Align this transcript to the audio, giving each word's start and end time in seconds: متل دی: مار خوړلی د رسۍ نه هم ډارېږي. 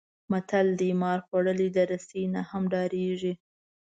متل 0.31 0.67
دی: 0.79 0.91
مار 1.01 1.19
خوړلی 1.25 1.67
د 1.73 1.77
رسۍ 1.91 2.23
نه 2.33 2.41
هم 2.49 2.63
ډارېږي. 2.73 3.33